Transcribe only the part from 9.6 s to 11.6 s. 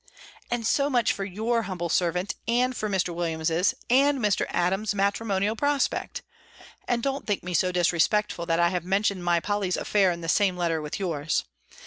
affair in the same letter with yours.